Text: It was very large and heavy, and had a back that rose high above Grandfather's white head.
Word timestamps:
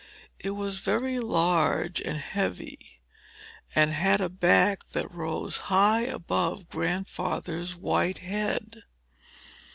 It 0.39 0.55
was 0.55 0.79
very 0.79 1.19
large 1.19 2.01
and 2.01 2.17
heavy, 2.17 3.01
and 3.75 3.91
had 3.93 4.19
a 4.19 4.29
back 4.29 4.79
that 4.93 5.13
rose 5.13 5.57
high 5.69 6.05
above 6.05 6.71
Grandfather's 6.71 7.75
white 7.75 8.17
head. 8.17 8.81